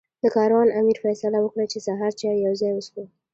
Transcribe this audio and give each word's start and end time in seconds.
د 0.23 0.23
کاروان 0.35 0.67
امیر 0.79 0.97
فیصله 1.03 1.37
وکړه 1.41 1.65
چې 1.71 1.77
سهار 1.87 2.11
چای 2.19 2.37
یو 2.45 2.53
ځای 2.61 2.71
وڅښو. 2.73 3.03